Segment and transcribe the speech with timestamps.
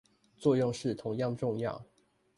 [0.35, 1.79] 作用是同樣重要